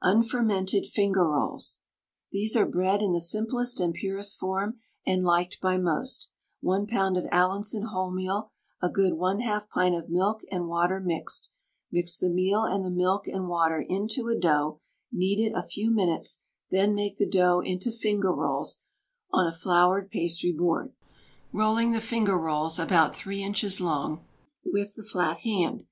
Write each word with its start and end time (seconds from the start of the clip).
UNFERMENTED 0.00 0.86
FINGER 0.86 1.28
ROLLS. 1.28 1.80
These 2.32 2.56
are 2.56 2.64
bread 2.64 3.02
in 3.02 3.12
the 3.12 3.20
simplest 3.20 3.80
and 3.80 3.92
purest 3.92 4.38
form, 4.38 4.78
and 5.06 5.22
liked 5.22 5.60
by 5.60 5.76
most. 5.76 6.30
1 6.62 6.86
lb. 6.86 7.18
of 7.18 7.26
Allinson 7.30 7.88
wholemeal, 7.88 8.48
a 8.80 8.88
good 8.88 9.12
1/2 9.12 9.68
pint 9.68 9.94
of 9.94 10.08
milk 10.08 10.40
and 10.50 10.68
water 10.68 11.00
mixed; 11.00 11.50
mix 11.92 12.16
the 12.16 12.30
meal 12.30 12.64
and 12.64 12.82
the 12.82 12.88
milk 12.90 13.26
and 13.28 13.46
water 13.46 13.84
into 13.86 14.28
a 14.28 14.38
dough, 14.38 14.80
knead 15.12 15.38
it 15.38 15.52
a 15.54 15.62
few 15.62 15.90
minutes, 15.90 16.40
then 16.70 16.94
make 16.94 17.18
the 17.18 17.28
dough 17.28 17.60
into 17.60 17.92
finger 17.92 18.32
rolls 18.32 18.78
on 19.32 19.46
a 19.46 19.52
floured 19.52 20.10
pastry 20.10 20.50
board, 20.50 20.94
rolling 21.52 21.92
the 21.92 22.00
finger 22.00 22.38
rolls 22.38 22.78
about 22.78 23.14
3 23.14 23.42
inches 23.42 23.82
long 23.82 24.24
with 24.64 24.94
the 24.94 25.02
flat 25.04 25.40
hand. 25.40 25.84